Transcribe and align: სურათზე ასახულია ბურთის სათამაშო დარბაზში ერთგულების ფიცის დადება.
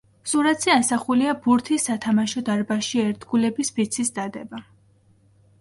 სურათზე 0.29 0.71
ასახულია 0.75 1.35
ბურთის 1.43 1.85
სათამაშო 1.89 2.43
დარბაზში 2.47 3.05
ერთგულების 3.05 3.73
ფიცის 3.77 4.13
დადება. 4.21 4.67